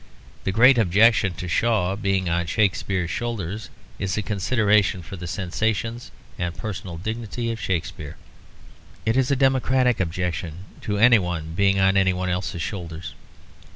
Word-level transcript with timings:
The 0.45 0.51
great 0.51 0.79
objection 0.79 1.35
to 1.35 1.47
Shaw 1.47 1.95
being 1.95 2.27
on 2.27 2.47
Shakespeare's 2.47 3.11
shoulders 3.11 3.69
is 3.99 4.17
a 4.17 4.23
consideration 4.23 5.03
for 5.03 5.15
the 5.15 5.27
sensations 5.27 6.09
and 6.39 6.55
personal 6.57 6.97
dignity 6.97 7.51
of 7.51 7.61
Shakespeare. 7.61 8.17
It 9.05 9.15
is 9.15 9.29
a 9.29 9.35
democratic 9.35 9.99
objection 9.99 10.65
to 10.81 10.97
anyone 10.97 11.53
being 11.53 11.79
on 11.79 11.97
anyone 11.97 12.29
else's 12.29 12.63
shoulders. 12.63 13.13